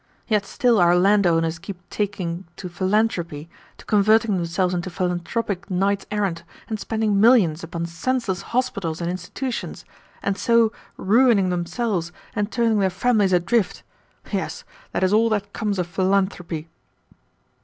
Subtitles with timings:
[0.27, 6.41] Yet still our landowners keep taking to philanthropy, to converting themselves into philanthropic knights errant,
[6.67, 9.85] and spending millions upon senseless hospitals and institutions,
[10.23, 13.83] and so ruining themselves and turning their families adrift.
[14.33, 16.67] Yes, that is all that comes of philanthropy."